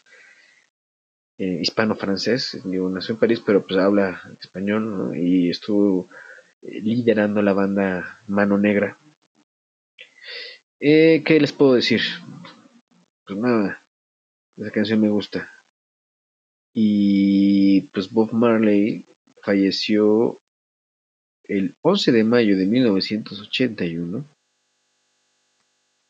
[1.41, 6.07] eh, hispano-francés, nació en París, pero pues habla español y estuvo
[6.61, 8.99] eh, liderando la banda Mano Negra.
[10.79, 12.03] Eh, ¿Qué les puedo decir?
[13.25, 13.83] Pues nada,
[14.59, 15.51] esa canción me gusta.
[16.75, 19.07] Y pues Bob Marley
[19.43, 20.39] falleció
[21.45, 24.27] el 11 de mayo de 1981,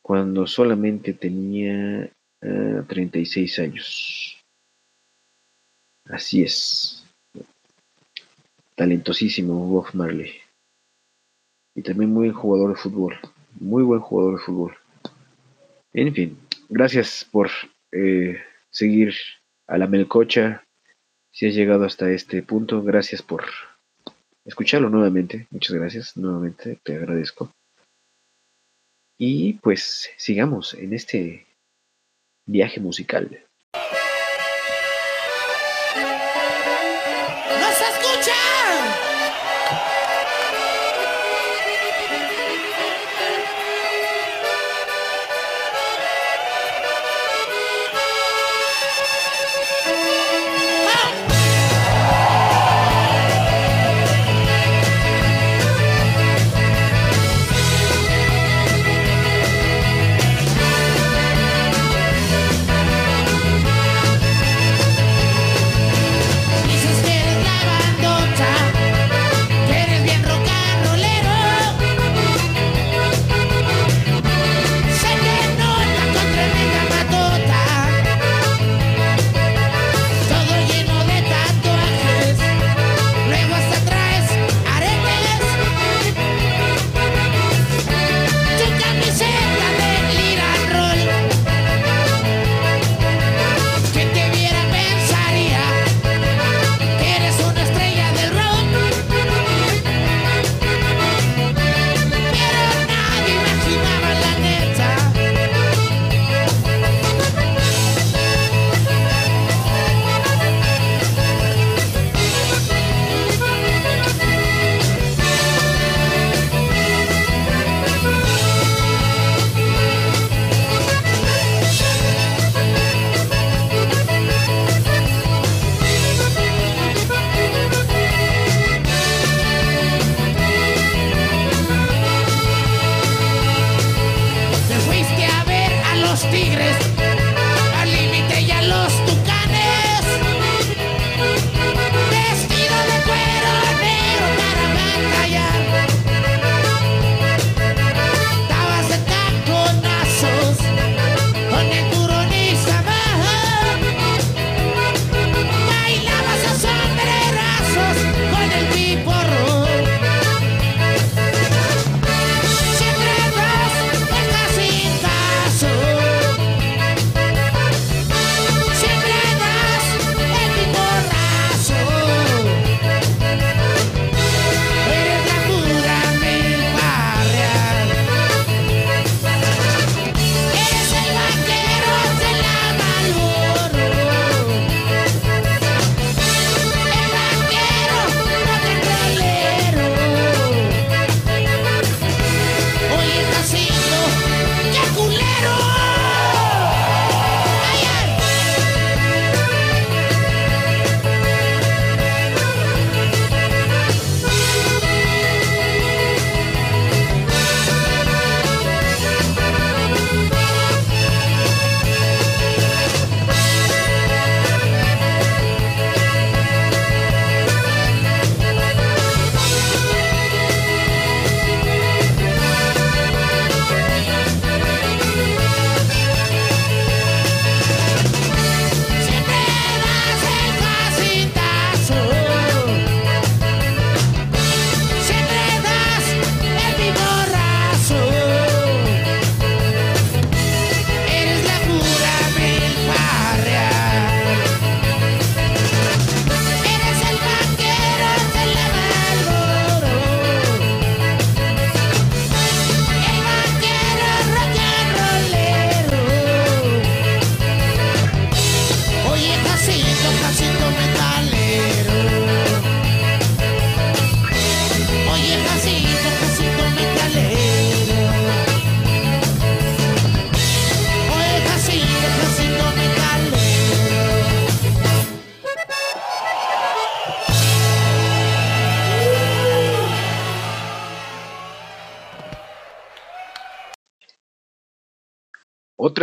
[0.02, 2.10] cuando solamente tenía
[2.40, 4.39] 36 años.
[6.10, 7.04] Así es.
[8.74, 10.32] Talentosísimo Bob Marley.
[11.74, 13.18] Y también muy buen jugador de fútbol.
[13.60, 14.76] Muy buen jugador de fútbol.
[15.92, 16.38] En fin,
[16.68, 17.50] gracias por
[17.92, 18.40] eh,
[18.70, 19.14] seguir
[19.68, 20.64] a la melcocha.
[21.32, 23.44] Si has llegado hasta este punto, gracias por
[24.44, 25.46] escucharlo nuevamente.
[25.50, 27.52] Muchas gracias nuevamente, te agradezco.
[29.16, 31.46] Y pues sigamos en este
[32.46, 33.44] viaje musical.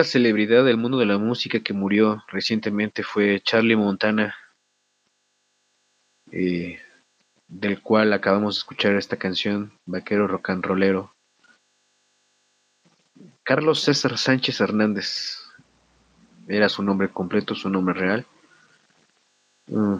[0.07, 4.35] Celebridad del mundo de la música que murió recientemente fue Charlie Montana,
[6.31, 6.79] eh,
[7.47, 11.13] del cual acabamos de escuchar esta canción, Vaquero Rock and Rollero.
[13.43, 15.39] Carlos César Sánchez Hernández
[16.47, 18.25] era su nombre completo, su nombre real.
[19.67, 19.97] Mm.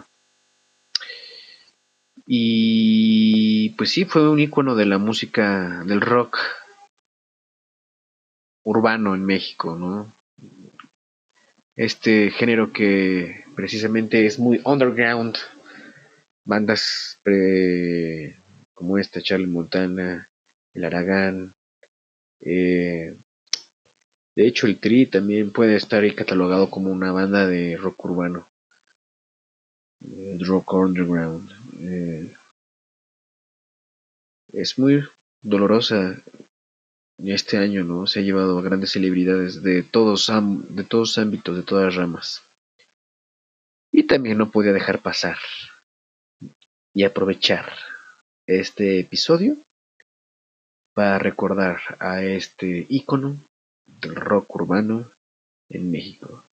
[2.26, 6.38] Y pues sí, fue un ícono de la música del rock
[8.68, 10.12] urbano en México, ¿no?
[11.74, 15.36] Este género que precisamente es muy underground.
[16.44, 17.18] Bandas
[18.74, 20.28] como esta, Charlie Montana,
[20.74, 21.52] El Aragán.
[22.40, 23.16] eh,
[24.36, 28.48] de hecho, el Tri también puede estar ahí catalogado como una banda de rock urbano.
[30.40, 31.50] rock underground.
[31.80, 32.32] eh.
[34.52, 35.02] es muy
[35.42, 36.16] dolorosa
[37.24, 38.06] este año, ¿no?
[38.06, 40.30] Se ha llevado a grandes celebridades de todos,
[40.68, 42.44] de todos ámbitos, de todas ramas.
[43.92, 45.38] Y también no podía dejar pasar
[46.94, 47.72] y aprovechar
[48.46, 49.56] este episodio
[50.94, 53.36] para recordar a este ícono
[54.00, 55.10] del rock urbano
[55.68, 56.44] en México.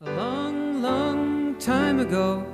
[0.00, 2.53] A long, long time ago,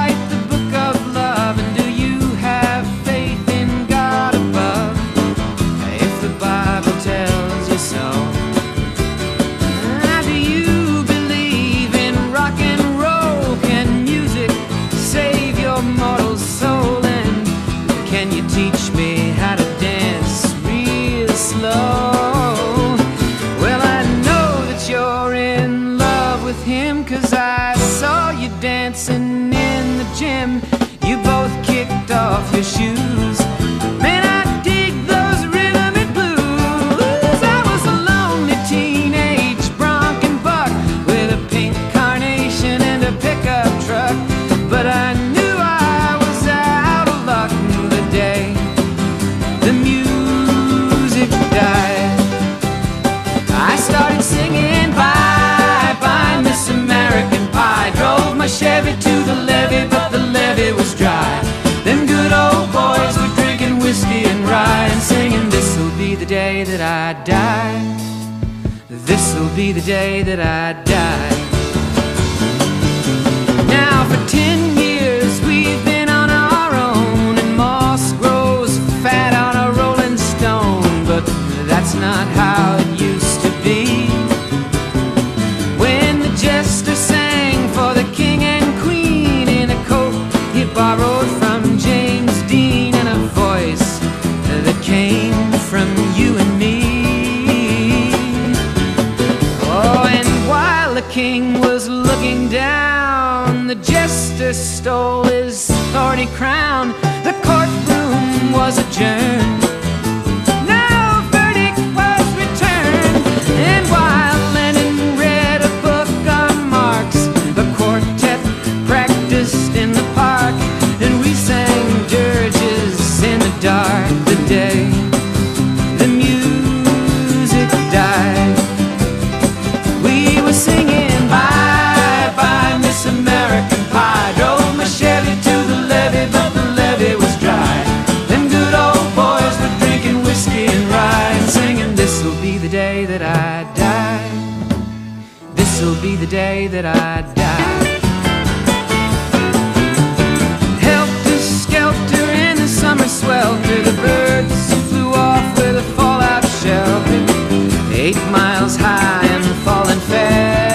[158.29, 160.71] miles high and falling fast.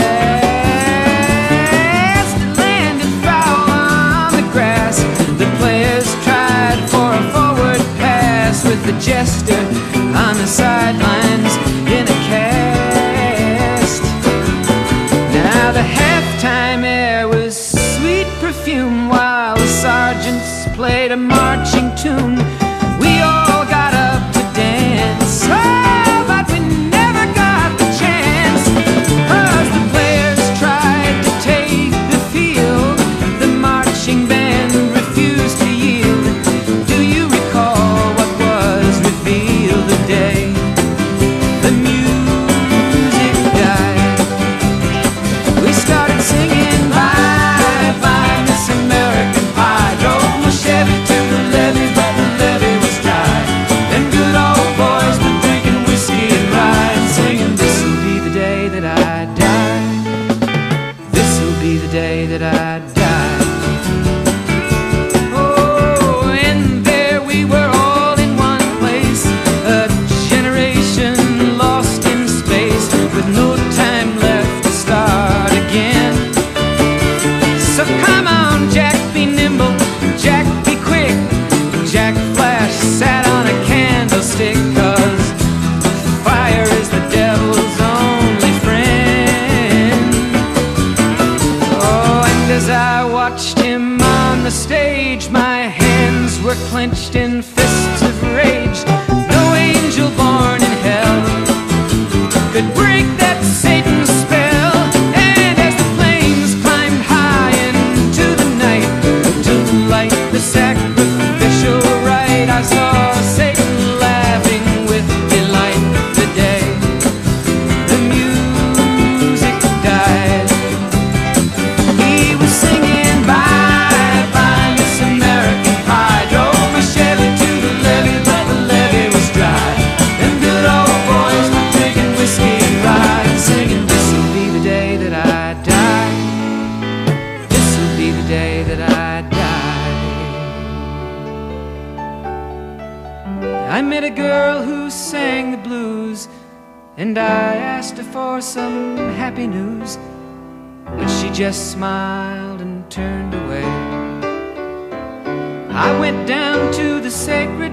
[2.43, 4.97] It landed foul on the grass.
[5.39, 9.46] The players tried for a forward pass with the jest.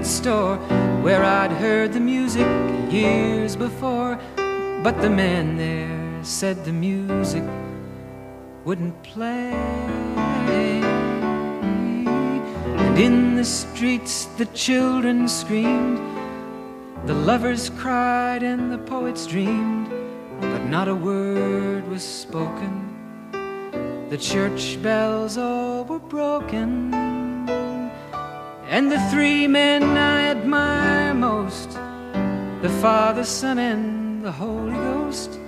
[0.04, 0.56] Sacred store
[1.02, 2.46] where I'd heard the music
[2.90, 4.18] years before,
[4.82, 7.44] but the man there said the music
[8.64, 9.52] wouldn't play.
[12.76, 15.98] And in the streets the children screamed,
[17.06, 19.88] the lovers cried, and the poets dreamed,
[20.40, 22.72] but not a word was spoken.
[24.10, 27.13] The church bells all were broken.
[28.66, 31.70] And the three men I admire most,
[32.62, 35.38] the Father, Son, and the Holy Ghost,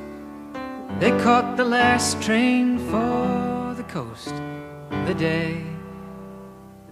[0.98, 4.34] they caught the last train for the coast
[5.06, 5.62] the day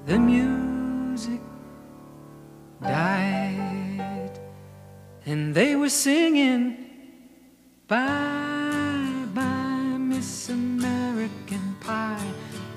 [0.07, 1.41] the music
[2.83, 4.39] died.
[5.25, 6.77] And they were singing,
[7.89, 8.54] Bye,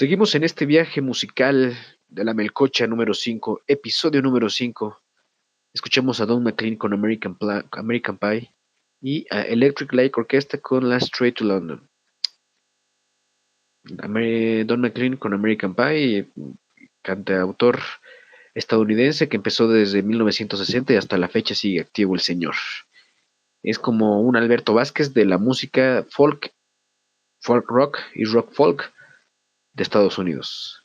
[0.00, 1.76] Seguimos en este viaje musical
[2.08, 4.98] de la Melcocha número 5, episodio número 5.
[5.74, 8.50] Escuchamos a Don McLean con American, Pie
[9.02, 11.86] y a Electric Light Orchestra con Last Straight to London.
[13.82, 16.28] Don McLean con American Pie,
[17.02, 17.80] cantautor
[18.54, 22.54] estadounidense que empezó desde 1960 y hasta la fecha sigue activo el señor.
[23.62, 26.54] Es como un Alberto Vázquez de la música folk,
[27.42, 28.94] folk rock y rock folk
[29.72, 30.84] de Estados Unidos.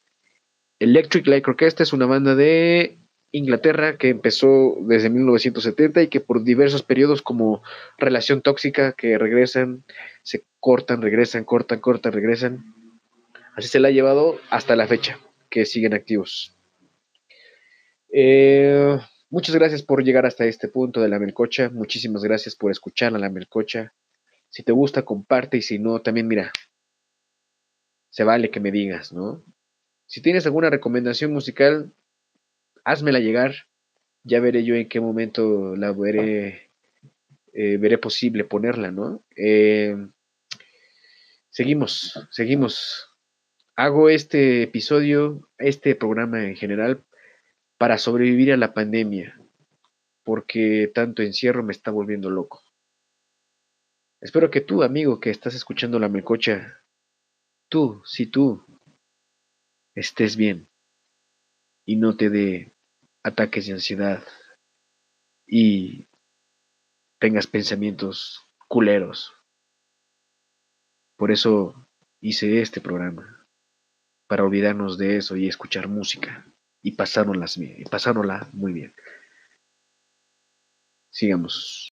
[0.79, 2.97] Electric Light Orchestra es una banda de
[3.31, 7.61] Inglaterra que empezó desde 1970 y que por diversos periodos como
[7.97, 9.83] relación tóxica que regresan,
[10.23, 12.73] se cortan, regresan, cortan, cortan, regresan.
[13.55, 16.55] Así se la ha llevado hasta la fecha, que siguen activos.
[18.11, 18.97] Eh,
[19.29, 21.69] muchas gracias por llegar hasta este punto de la Melcocha.
[21.69, 23.93] Muchísimas gracias por escuchar a la Melcocha.
[24.49, 26.53] Si te gusta, comparte y si no, también mira,
[28.15, 29.43] se vale que me digas, ¿no?
[30.05, 31.91] Si tienes alguna recomendación musical,
[32.85, 33.67] házmela llegar.
[34.23, 36.71] Ya veré yo en qué momento la veré,
[37.51, 39.25] eh, veré posible ponerla, ¿no?
[39.35, 39.97] Eh,
[41.49, 43.05] seguimos, seguimos.
[43.75, 47.03] Hago este episodio, este programa en general,
[47.77, 49.37] para sobrevivir a la pandemia,
[50.23, 52.63] porque tanto encierro me está volviendo loco.
[54.21, 56.79] Espero que tú, amigo, que estás escuchando la melcocha,
[57.75, 58.63] tú, si tú,
[59.95, 60.65] estés bien
[61.85, 62.71] y no te dé
[63.21, 64.23] ataques de ansiedad
[65.45, 66.05] y
[67.19, 69.33] tengas pensamientos culeros.
[71.17, 71.75] Por eso
[72.21, 73.45] hice este programa,
[74.27, 76.45] para olvidarnos de eso y escuchar música
[76.81, 78.93] y pasárnosla muy bien.
[81.09, 81.94] Sigamos.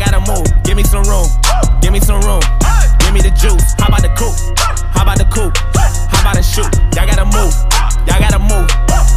[0.00, 0.48] Gotta move.
[0.64, 1.28] Give me some room.
[1.84, 2.40] Give me some room.
[3.04, 3.76] Give me the juice.
[3.76, 4.32] How about the coupe?
[4.96, 5.52] How about the coupe?
[6.08, 6.72] How about the shoot?
[6.96, 7.52] Y'all gotta move.
[8.08, 8.64] Y'all gotta move.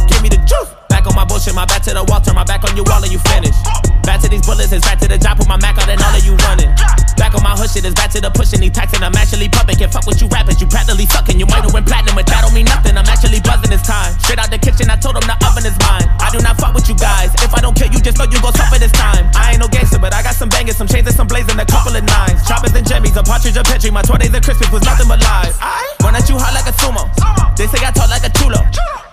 [0.06, 0.68] Give me the juice.
[0.92, 3.02] Back on my bullshit, my back to the wall, turn my back on you all
[3.02, 3.56] and you finish.
[4.04, 6.12] Back to these bullets, it's back to the job, put my Mac out and all
[6.12, 6.68] of you running.
[7.16, 9.80] Back on my hood shit, it's back to the pushing, these taxing, I'm actually pumping.
[9.80, 11.40] Can't fuck with you rappers, you practically fucking.
[11.40, 12.96] You might win platinum, but that don't mean nothing.
[13.00, 14.12] I'm actually buzzing this time.
[14.20, 16.04] Straight out the kitchen, I told them the oven is mine.
[16.20, 17.32] I do not fuck with you guys.
[17.40, 19.30] If I don't kill you, just know you gon' suffer this time.
[19.34, 21.64] I ain't no gangster, but I got some bangers, some chains and some blazing, a
[21.64, 22.44] couple of nines.
[22.44, 23.88] Choppers and jimmies, a partridge, a petri.
[23.88, 25.56] My 20s and Christmas was nothing but lies.
[26.04, 27.08] Run at you hot like a sumo.
[27.56, 28.60] They say I talk like a chulo.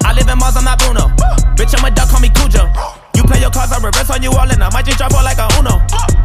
[0.03, 1.07] I live in Mars, I'm not Bruno.
[1.55, 3.00] Bitch, I'm a duck, call me Cujo.
[3.15, 5.23] You play your cards, I reverse on you all, and I might just drop all
[5.23, 5.81] like a Uno.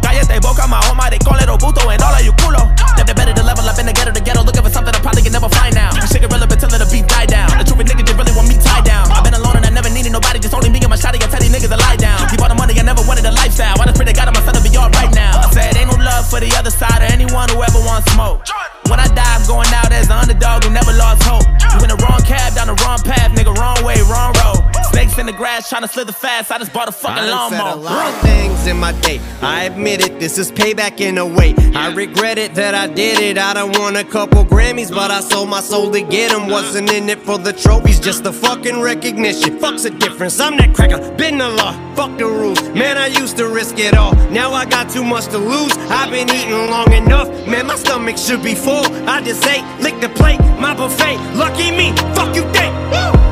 [0.07, 2.73] Cállate boca, my home, they call it Obuto, and all of you culo.
[2.97, 5.23] Never better to level up in the ghetto, the ghetto, looking for something I probably
[5.23, 5.93] can never find now.
[5.93, 7.51] You shit irrelevant till the beat die down.
[7.59, 9.11] The truth niggas just really want me tied down.
[9.13, 11.21] I've been alone and I never needed nobody, just only me and my shotty.
[11.21, 12.29] I tell these niggas to lie down.
[12.31, 13.77] Keep all the money, I never wanted a lifestyle.
[13.81, 15.43] I just pray to God, my son to be alright now.
[15.43, 18.45] I said, ain't no love for the other side or anyone who ever wants smoke.
[18.91, 21.45] When I die, I'm going out as the underdog who never lost hope.
[21.75, 24.63] You in the wrong cab, down the wrong path, nigga, wrong way, wrong road.
[24.93, 26.51] Snakes in the grass, trying to slither fast.
[26.51, 27.83] I just bought a fucking I done said a lawnmower.
[27.83, 29.21] lot of things in my day.
[29.43, 31.55] I admit it, this is payback in a way.
[31.75, 33.37] I regret it that I did it.
[33.37, 36.49] I done won a couple Grammys, but I sold my soul to get them.
[36.49, 39.59] Wasn't in it for the trophies, just the fucking recognition.
[39.59, 40.41] Fuck's the difference.
[40.41, 41.73] I'm that cracker, been the law.
[41.95, 42.63] Fuck the rules.
[42.71, 44.15] Man, I used to risk it all.
[44.31, 45.73] Now I got too much to lose.
[45.91, 47.29] I've been eating long enough.
[47.47, 48.76] Man, my stomach should be full.
[49.07, 51.16] I just ate, lick the plate, my buffet.
[51.35, 52.74] Lucky me, fuck you think.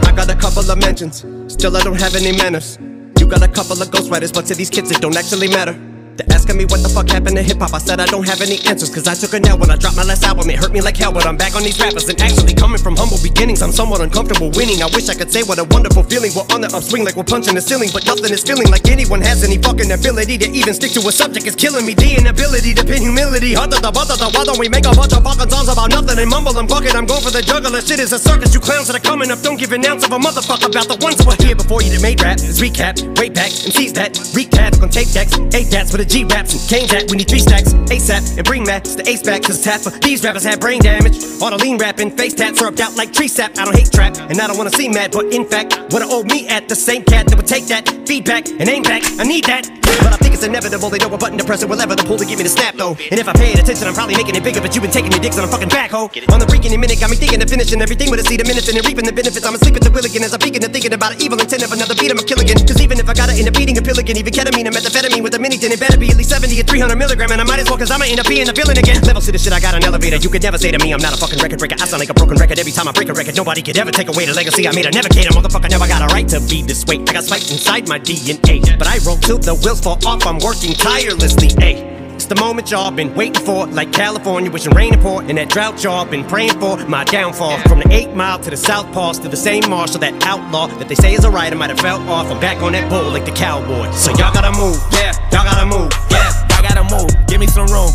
[0.07, 2.79] I got a couple of mentions, still I don't have any manners.
[3.19, 5.75] You got a couple of ghostwriters, but to these kids it don't actually matter.
[6.15, 7.75] They're asking me what the fuck happened to hip hop.
[7.75, 9.99] I said I don't have any answers, cause I took a nap when I dropped
[9.99, 10.47] my last album.
[10.47, 12.07] It hurt me like hell, but I'm back on these rappers.
[12.07, 14.79] And actually, coming from humble beginnings, I'm somewhat uncomfortable winning.
[14.79, 16.31] I wish I could say what a wonderful feeling.
[16.31, 19.27] We're on the upswing like we're punching the ceiling, but nothing is feeling like anyone
[19.27, 21.51] has any fucking ability to even stick to a subject.
[21.51, 21.99] It's killing me.
[21.99, 23.59] The inability to pin humility.
[23.59, 24.31] Da bada da.
[24.31, 26.95] Why don't we make a bunch of fucking songs about nothing and mumble and bucket?
[26.95, 27.83] I'm going for the juggler.
[27.83, 28.55] Shit is a circus.
[28.55, 30.99] You clowns that are coming up don't give an ounce of a motherfucker about the
[31.03, 32.39] ones who were here before you that made rap.
[32.39, 35.35] It's recap, way back, MCs that wreak tabs on tape decks.
[35.51, 37.11] Eight that's for the G raps and cane that.
[37.11, 38.65] We need three stacks, ASAP, and bring.
[38.67, 41.17] It's the ace back, cause half of these rappers have brain damage.
[41.41, 43.59] All the lean rapping, face tat, syrup out like tree sap.
[43.59, 46.23] I don't hate trap, and I don't wanna see mad, but in fact, wanna owe
[46.25, 49.03] me at the same cat that would take that feedback and aim back.
[49.19, 49.84] I need that.
[50.03, 50.91] But I think it's inevitable.
[50.91, 52.51] They know what button to press or what lever to pull to give me the
[52.51, 52.97] snap though.
[53.11, 54.61] And if I paid attention, I'm probably making it bigger.
[54.61, 56.11] But you've been taking your dicks on a fucking backhoe.
[56.33, 58.69] On the freaking minute, got me thinking of finishing everything with a seed of minutes
[58.69, 59.45] and reaping the benefits.
[59.45, 61.63] I'm asleep at the wheel again as I'm peeking and thinking about an evil intent
[61.63, 62.11] of another beat.
[62.11, 62.59] I'm a kill again.
[62.65, 65.23] Cause even if I gotta end up eating a pill again, even ketamine and methamphetamine
[65.23, 67.31] with a mini tin, it better be at least 70 or 300 milligram.
[67.31, 69.01] And I might as well cause I'ma end up being a villain again.
[69.05, 70.17] Levels to the shit, I got an elevator.
[70.17, 71.77] You could never say to me, I'm not a fucking record breaker.
[71.79, 73.37] I sound like a broken record every time I break a record.
[73.37, 74.87] Nobody could ever take away the legacy I made.
[74.87, 75.31] a navigator.
[75.31, 76.99] Motherfucker never got a right to be this way.
[77.09, 78.79] I got spiked inside my DNA.
[78.79, 80.27] But I roll till the wheels fall off.
[80.27, 81.49] I'm working tirelessly.
[81.61, 81.93] Ayy.
[82.15, 85.83] It's the moment y'all been waiting for, like California, wishing rain pour, and that drought
[85.85, 86.79] y'all been praying for.
[86.87, 90.15] My downfall from the eight mile to the south pass to the same marshal, that
[90.25, 92.31] outlaw that they say is a writer might have fell off.
[92.31, 93.91] I'm back on that bull like the cowboy.
[93.93, 97.11] So y'all gotta move, yeah, y'all gotta move, yeah, y'all gotta move.
[97.27, 97.91] Give me some room,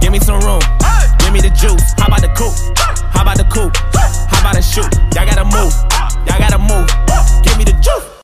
[0.00, 0.60] give me some room,
[1.20, 1.94] give me the juice.
[1.96, 2.58] How about the coupe?
[3.14, 3.76] How about the coupe?
[4.28, 4.92] How about the shoot?
[5.14, 5.72] Y'all gotta move,
[6.28, 6.90] y'all gotta move.
[7.46, 8.19] Give me the juice.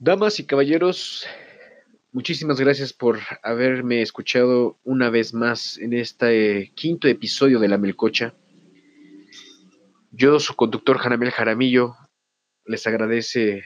[0.00, 1.24] Damas y caballeros,
[2.10, 8.34] muchísimas gracias por haberme escuchado una vez más en este quinto episodio de La Melcocha.
[10.10, 11.96] Yo, su conductor Janamel Jaramillo,
[12.64, 13.64] les agradece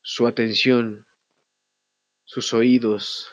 [0.00, 1.06] su atención,
[2.24, 3.30] sus oídos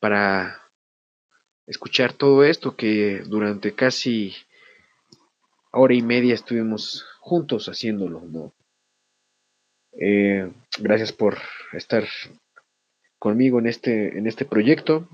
[0.00, 0.62] para
[1.66, 4.34] escuchar todo esto que durante casi
[5.72, 8.55] hora y media estuvimos juntos haciéndolo, ¿no?
[9.98, 11.38] Eh, gracias por
[11.72, 12.04] estar
[13.18, 15.08] conmigo en este, en este proyecto,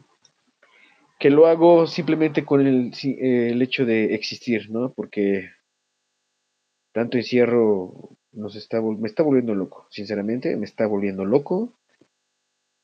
[1.21, 4.93] que lo hago simplemente con el, el hecho de existir, ¿no?
[4.93, 5.51] Porque
[6.93, 11.73] tanto encierro nos está, me está volviendo loco, sinceramente, me está volviendo loco.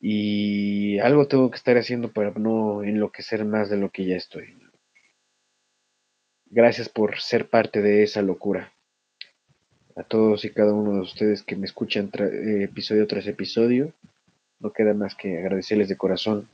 [0.01, 4.57] Y algo tengo que estar haciendo para no enloquecer más de lo que ya estoy.
[6.47, 8.73] Gracias por ser parte de esa locura
[9.99, 13.93] a todos y cada uno de ustedes que me escuchan eh, episodio tras episodio.
[14.61, 16.49] No queda más que agradecerles de corazón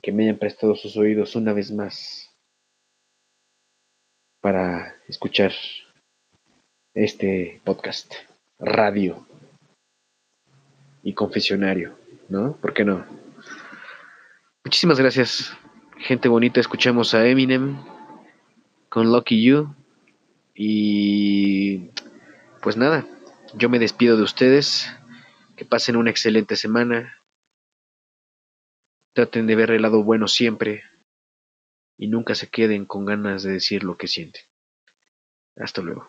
[0.00, 2.30] que me hayan prestado sus oídos una vez más
[4.40, 5.52] para escuchar
[6.94, 8.12] este podcast,
[8.58, 9.26] radio
[11.04, 11.96] y confesionario,
[12.28, 12.56] ¿no?
[12.56, 13.06] ¿Por qué no?
[14.64, 15.56] Muchísimas gracias,
[15.98, 16.60] gente bonita.
[16.60, 17.78] Escuchamos a Eminem
[18.88, 19.81] con Lucky You.
[20.54, 21.90] Y
[22.60, 23.06] pues nada,
[23.54, 24.90] yo me despido de ustedes.
[25.56, 27.22] Que pasen una excelente semana.
[29.12, 30.82] Traten de ver el lado bueno siempre
[31.98, 34.42] y nunca se queden con ganas de decir lo que sienten.
[35.56, 36.08] Hasta luego.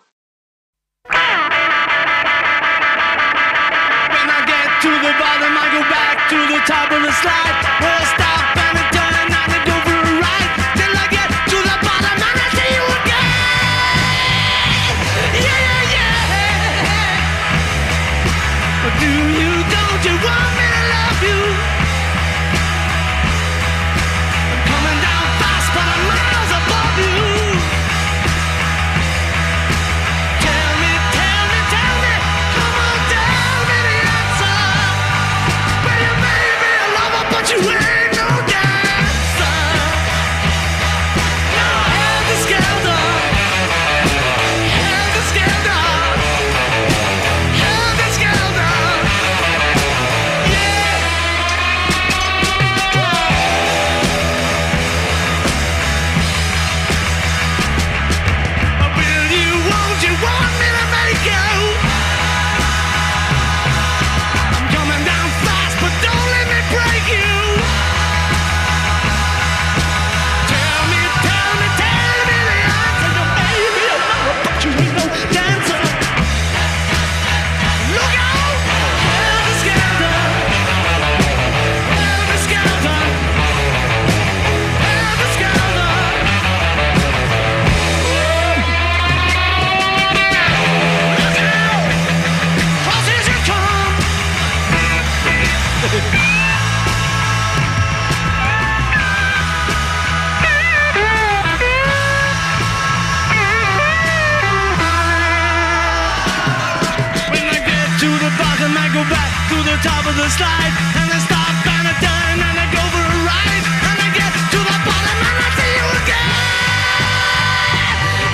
[19.04, 19.53] do you
[110.24, 110.74] the slide
[111.04, 114.32] and I stop and I turn and I go for a ride and I get
[114.56, 116.32] to the bottom and I see you again.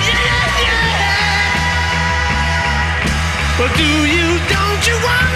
[0.06, 1.58] Yeah, yeah, yeah.
[3.58, 5.29] But do you, don't you want?